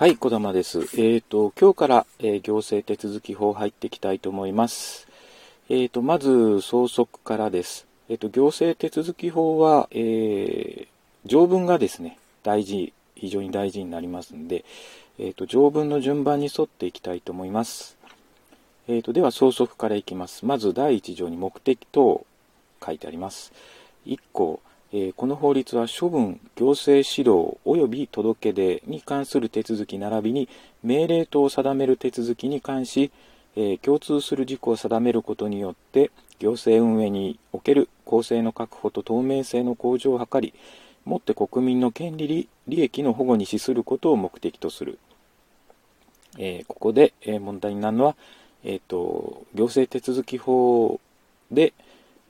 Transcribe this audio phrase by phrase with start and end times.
[0.00, 0.88] はい、小玉です。
[0.98, 5.06] えっ、と、今日から、えー行政手続き法入っていきたいと思います。
[5.68, 7.86] えっ、と、まず、総則からです。
[8.08, 10.88] えっ、と、行政手続き法は、え
[11.26, 14.64] 条文がですね、大事、非常に大事になりますので、
[15.18, 17.98] えっ、と、条文の順番に沿っていきたいと思います。
[18.88, 20.46] えっ、と、では、総則からいきます。
[20.46, 22.24] まず、第一条に目的等
[22.82, 23.52] 書いてあります。
[24.06, 24.62] 1項、
[24.92, 30.48] えーこの法律は処分、行政指導及び届け出に関する手続き並びに
[30.82, 33.12] 命令等を定める手続きに関し、
[33.54, 40.54] えー共通する事項を定めることによって行政運営における公正の確保と透明性の向上を図り、
[41.04, 44.98] もって国民の権利利益の保護に資することを目的とする。
[46.36, 48.16] えーここで、え問題になるのは、
[48.64, 51.00] えーと、行政手続き法
[51.52, 51.74] で、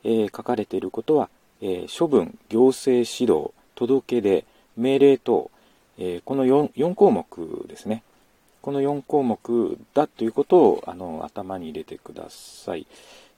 [0.04, 1.30] えー書かれていることは、
[1.62, 4.44] えー処分、行政指導、届け出、
[4.76, 5.50] 命令等、
[5.98, 8.02] えーこの 4, 4項目ですね。
[8.62, 12.86] この4項目だということをあの頭に入れてください。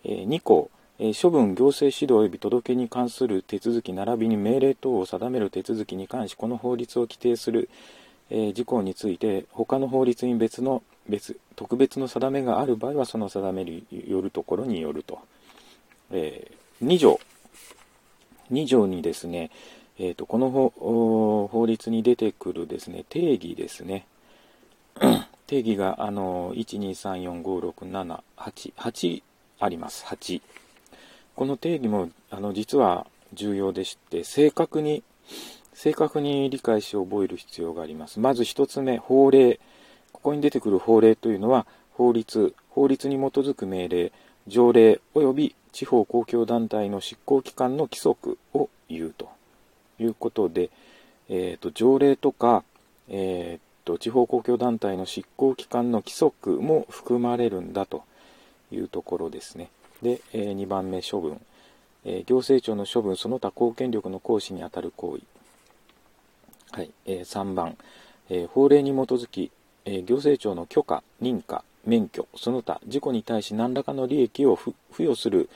[0.05, 7.69] えー2項、え処分、行政指導及び届けに関する手続き並びに命令等を定める手続きに関し、この法律を規定する、
[8.31, 15.19] え事項について、他の法律に別の別特別の定めがある場合は、その定めによるところによると。
[16.13, 17.19] え2条。
[18.51, 19.51] 2条にですね、
[19.99, 24.07] えーとこの法法律に出てくるですね定義ですね。
[25.47, 29.23] 定義があの123456788
[29.61, 30.05] あります。
[30.07, 30.41] 8
[31.35, 35.03] この定義もあの実は重要でして正確に
[35.75, 38.21] 正確に理解し覚える必要があります。
[38.21, 39.61] まず1つ目法令。
[40.13, 44.13] ここに出てくる法令というのは法律法律に基づく命令
[44.47, 49.29] 条例及び地方公共団体の執行機関の規則を言うと。
[50.03, 50.71] いうことで、
[51.29, 52.65] えー、と条例とか、
[53.09, 58.05] えー、と地方公共団体の執行機関の規則も含まれるんだと
[58.71, 59.71] いうところですね。
[60.03, 61.41] で、え2番目処分、
[62.05, 65.23] えー行政庁の処分その他公権力の行使にあたる行為、
[66.73, 67.77] はいえー3番、
[68.29, 69.51] え法令に基づき、
[69.85, 75.49] え行政庁の許可、認可、免許、その他事故に対し何らかの利益を付与する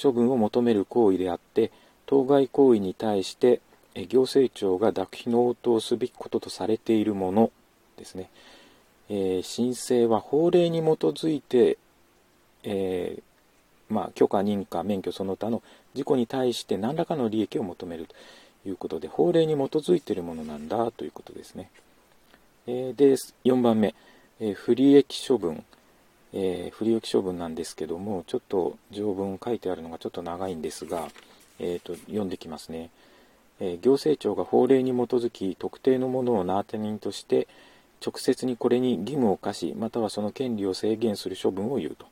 [0.00, 1.70] 処分を求める行為であって、
[2.06, 3.60] 当該行為に対して、
[4.08, 7.50] 行政庁が諾否の応答すべきこととされているもの
[7.96, 8.30] ですね。
[9.08, 11.76] えー申請は法令に基づいて、
[12.62, 13.22] えー
[13.92, 15.62] まあ、許可、認可、免許その他の
[15.94, 21.70] 事故に対して何らかの利益を求めるということで、法令に基づいているものなんだということですね。
[22.66, 23.94] えーで、4番目、
[24.44, 25.64] え不利益処分、
[26.32, 31.08] え不利益処分なんですけども、ちょっと条文書いてあるのがちょっと長いんですが、
[31.60, 32.90] えーと読んできますね。
[33.60, 37.46] え行政庁が法令に基づき特定のものを名当て人として
[38.04, 42.06] 直接にこれに義務を課しまたはその権利を制限する処分を言うと。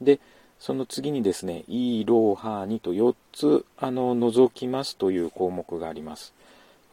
[0.00, 0.20] で
[0.60, 6.32] その次にですね「イーローハーニ」と4つあの除きますという項目があります。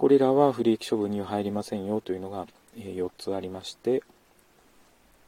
[0.01, 4.01] これらは不利益処分には入りませんよというのが、4つありまして、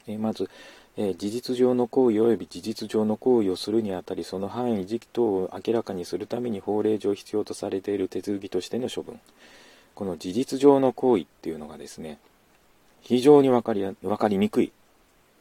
[0.07, 0.49] えまず、
[0.97, 9.19] え事実上の行為及び事実上の行為をするにあたりその範囲時期等を明らかにするために法令上必要とされている手続きとしての処分。
[9.95, 12.17] この事実上の行為っていうのがですね
[13.01, 14.71] 非常に分かり分かりにくい、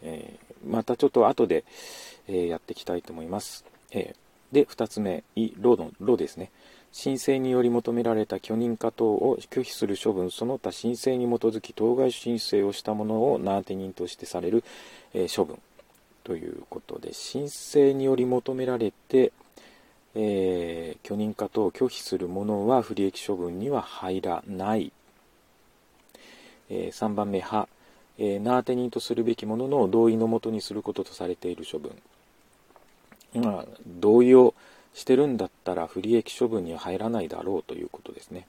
[0.03, 1.65] えーまたちょっと後で、
[2.29, 6.51] えーやっていきたいと思います、えーで2つ目「い」「ろ」の「ろ」ですね。
[6.93, 14.63] 申請により求められた許認可等を拒否する処分その他申請に基づき当該申請をした者を名当て人としてされる、
[15.15, 15.59] えー処分。
[16.25, 19.33] ということで申請により求められて、
[20.15, 24.93] えー許認可等を拒否する者は不利益処分には入らない、
[26.69, 27.69] えー3番目「は」
[28.19, 31.91] えー名当て人とするべきものの同意のもとにすることとされている処分。
[33.35, 34.55] まあ同意を
[34.95, 38.47] してるんだったら不利益処分には入らないだろうということですね。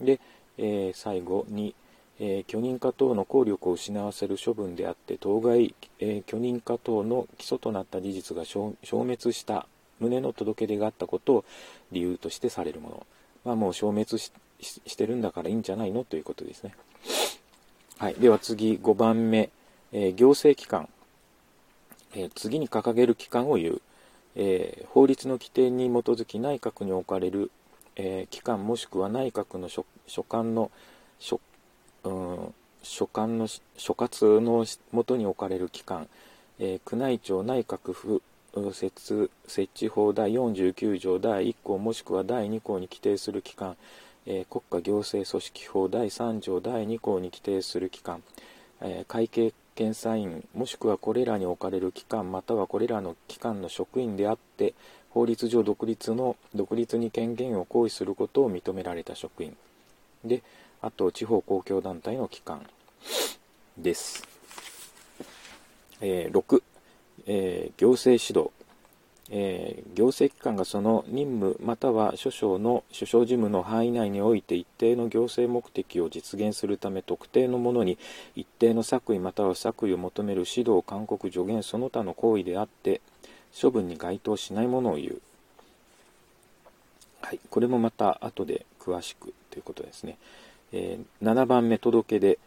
[0.00, 0.20] で、
[0.58, 1.74] えー最後に、
[2.20, 9.66] えー許認可等の効力を失わせる処分であって当該、えー許認可等の基礎となった事実が消滅した
[10.00, 11.44] 旨の届け出があったことを
[11.92, 13.06] 理由としてされるもの。
[13.44, 16.74] まあもう消滅してるんだからいいんじゃないのということですね。
[17.98, 19.50] はい、では次5番目、
[19.92, 20.90] えー行政機関、
[22.14, 23.82] え次に掲げる機関を言う、
[24.36, 27.50] えー法律の規定に基づき内閣に置かれる、
[27.96, 29.84] えー機関もしくは内閣の所
[30.22, 30.70] 管の
[31.18, 31.40] 所,、
[32.04, 33.62] うん、所管の所
[33.94, 36.08] 轄のもとに置かれる機関、
[36.58, 38.22] えー宮内庁内閣府
[38.72, 43.76] 設設置法第49条第1項もしくは第2項に規定する機関、
[44.24, 48.22] え国家行政組織法第3条第2項に規定する機関
[48.80, 54.74] え、会計検査員もしくはこれらに置かれる機関またはこれらの機関の職員であって
[55.10, 59.56] 法律上独立の独立に権限を行使することを認められた職員。
[60.24, 60.42] で
[60.82, 62.66] あと地方公共団体の機関
[63.78, 64.26] です、
[66.00, 66.62] えー、6、
[67.26, 68.55] えー、行政指導。
[69.30, 77.98] えー、行政機関がその任務または諸省の首相事務の範囲内において一定の行政目的を実現するため特定のものに
[78.36, 83.00] 一定の作為または作為を求める指導勧告助言その他の行為であって
[83.60, 85.20] 処分に該当しないものを言う、
[87.22, 90.18] はい、これもまた後で詳しくということですね、
[90.72, 92.38] えー、7番目届け出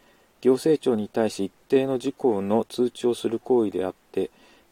[0.42, 4.32] 行政庁に対し一定の事項の通知をする行為であって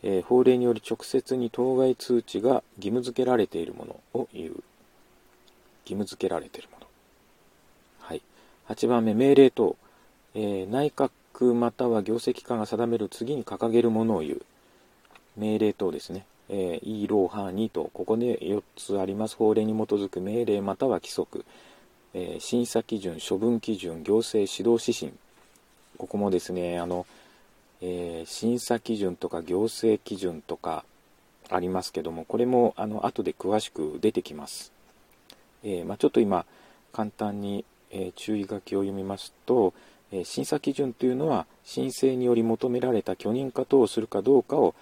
[0.09, 4.51] えー、法令により直接に当該通知が義務付けられているものを言う。
[4.51, 4.63] 義
[5.87, 6.87] 務付けられているもの。
[7.99, 8.21] はい。
[8.69, 9.75] 8番目、命令等。
[10.33, 14.41] えー、内閣または行政機関が定める次に掲げるものを言う。
[15.35, 16.25] 命令等ですね。
[16.47, 19.35] えー、イーローハーニと、ここで4つあります。
[19.35, 21.43] 法令に基づく命令または規則。
[22.13, 25.11] えー、審査基準、処分基準、行政指導指針。
[25.97, 27.05] ここもですね、あの、
[27.81, 30.83] えー、審査基準とか行政基準とか
[31.49, 34.71] ありますけども、これもあの後で詳しく出てきます。
[35.63, 36.45] えー、まあ、ちょっと今、
[36.91, 39.73] 簡単に、えー、注意書きを読みますと、
[40.11, 44.73] え審査基準というのは申請により求められた許認可等をするかどうかを、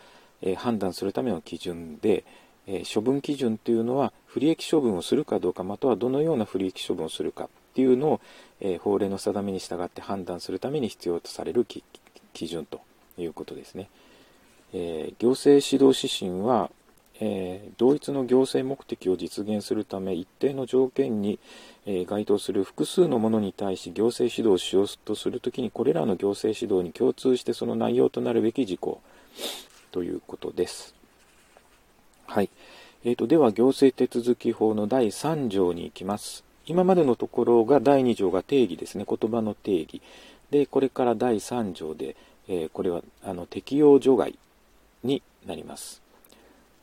[0.42, 2.24] え判断するための基準で、
[2.68, 8.22] え処分基準というのは不利益処分をするかどうかまたはどのような不利益処分をするかっていうのを、
[8.62, 12.05] え法令の定めに従って判断するために必要とされる基準
[12.36, 12.82] 基準と
[13.18, 13.90] いうことですね。
[14.74, 16.70] えー、行政指導指針は、
[17.22, 21.40] えー、同一の行政目的を実現するため一定の条件に、
[21.86, 29.02] えー、該当する複数のものに対し行政指導をしようとするときにこれらの行政指導に共通してその内容となるべき事項
[29.92, 30.94] ということです。
[32.28, 32.50] はい。
[33.06, 36.44] えーと、では行政手続き法の第3条に行きます。
[36.66, 39.06] 今までのところが第2条が定義ですね。
[39.08, 40.02] 言葉の定義。
[40.52, 42.16] で、これから第3条で、
[42.48, 44.38] えー、これはあの適用除外
[45.04, 46.02] になります。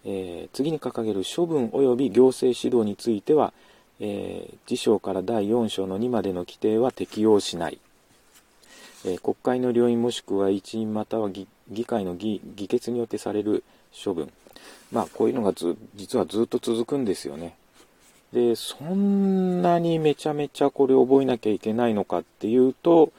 [0.04, 3.52] えー、次に掲げる処分及び行政指導については、
[4.00, 7.78] えー、辞書から第4章の2までの規定は適用しない。
[9.04, 11.46] え、国会の両院もしくは一員または議
[11.84, 13.64] 会の議議決によってされる
[14.04, 14.30] 処分。
[14.90, 17.56] まあ、こういうのがず実はずっと続くんですよね。
[18.32, 23.12] で、そんなにめちゃめちゃこれ覚えなきゃいけないのかっていうと、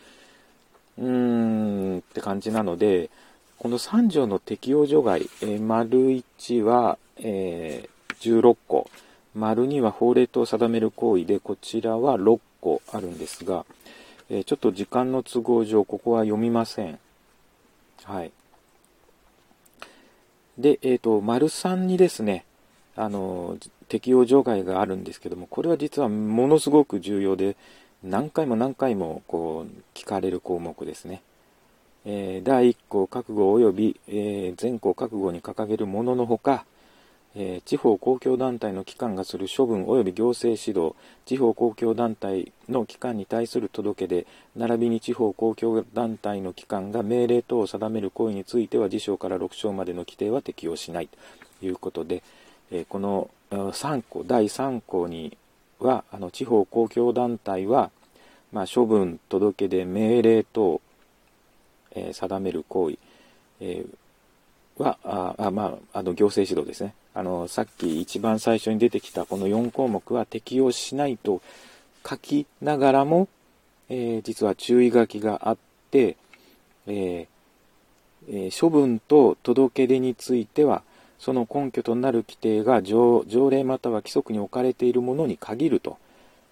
[0.97, 3.09] うーんって感じなので、
[3.57, 8.89] この3条の適用除外、えー、丸1は、えー、16個、
[9.35, 13.65] 丸2は法令と定める行為で、こちらは6個あるんですが、
[14.29, 16.99] えー、ちょっと時間の都合上、ここは読みません。
[18.03, 18.31] はい。
[20.57, 22.45] で、えっ、ー、と、丸3にですね、
[22.95, 23.57] あの、
[23.87, 27.55] 適用除外があるんですけども、これは実はものすごく重要で、
[28.03, 31.21] 何回も何回もこう聞かれる項目ですね。
[32.05, 36.65] えー、第1項覚悟及び、えー、全項覚悟に掲げるもののほか、
[37.33, 40.95] えー、地方公共団体の機関がする処分及び行政指導、
[41.25, 44.27] 地方公共団体の機関に対する届け出、
[44.57, 52.21] 並びに地方公共団体の機関が命令等を定める行為については、辞書から6章までの規定は適用しないということで、
[52.69, 55.37] えこの3項、第3項に
[55.83, 57.91] は、あの地方公共団体は、
[58.51, 60.81] まあ、処分、届け出、命令等、
[61.91, 62.97] えー、定める行為、
[63.59, 64.97] えー、は、
[65.37, 66.93] あまあ、あの行政指導ですね。
[67.13, 71.41] あの、さっき一番最初に出てきたこの4項目は適用しないと
[72.07, 73.27] 書きながらも、
[73.89, 75.57] えー、実は注意書きがあっ
[75.91, 76.17] て、
[76.87, 80.83] えー、処分と届け出については、
[81.19, 85.97] その根拠となる規定が条例または規則に置かれているものに限ると。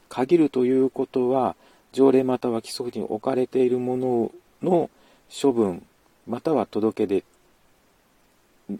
[0.10, 1.56] 限るということは、
[1.94, 4.90] 条例または規則に置かれているものの
[5.30, 5.86] 処分
[6.28, 7.24] または届け出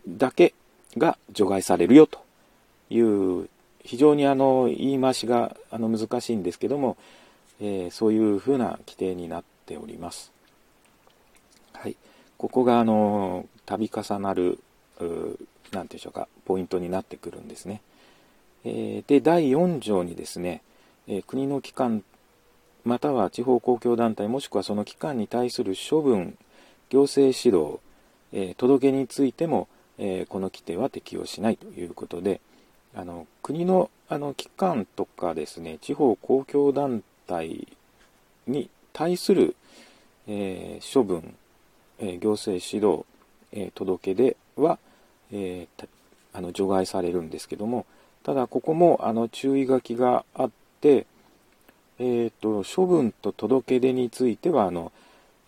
[0.08, 0.54] だけ
[0.98, 2.20] が除外されるよと
[2.90, 3.50] いう
[3.84, 6.98] 非常にあの言い回しがあの難しいんですけども、
[7.60, 10.32] えー、そういうふうな規定になっております。
[11.74, 11.98] はい、
[12.38, 14.60] ここがあの度重なる
[15.72, 17.82] 何ていうんでしょうか、ポイントになってくるんですね。
[18.64, 20.62] えー、で、第4条にですね、
[21.08, 22.04] え、国の機関、
[22.84, 26.38] または地方公共団体、もしくはその機関に対する処分、
[26.90, 27.80] 行政指導、
[28.34, 32.42] え、届けについても、えこの規定は適用しないということで、
[32.96, 37.68] あの国のあの機関とかですね、地方公共団体
[38.46, 39.56] に対する、
[40.28, 41.34] えー、処分、
[42.00, 43.06] えー、行政指導、
[43.54, 44.80] えー、届け出は、
[45.32, 45.68] え
[46.34, 47.86] あの除外されるんですけども、
[48.24, 51.06] ただここもあの注意書きがあって、
[52.00, 54.92] えーと、処分と届け出についてはあの、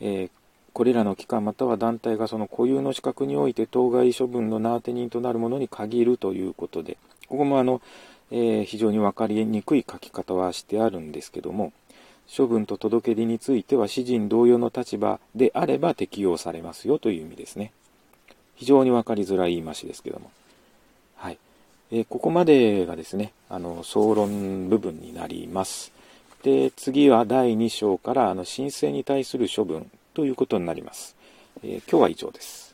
[0.01, 0.29] えー、
[0.73, 6.97] これらの機関または団体がその固有の資格において当該処分の名当て人となるものに限るということで、
[7.27, 7.81] ここもあの、
[8.31, 11.73] えー、非常に分かりにくい書き方はしてあるんですけども、
[12.35, 17.71] 処分と届け出については詩人同様の立場であれば適用されますよという意味ですね。
[18.55, 20.31] 非常にわかりづらい言い回しですけども。
[21.15, 21.37] はい。
[21.91, 25.91] え、ここまでがですね、あの、総論部分になります。
[26.43, 31.15] で、次は第2章から、あの、申請に対する処分ということになります。
[31.63, 32.72] えー、今日は以上です。